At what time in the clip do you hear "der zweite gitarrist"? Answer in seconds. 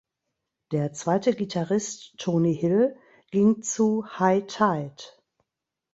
0.71-2.15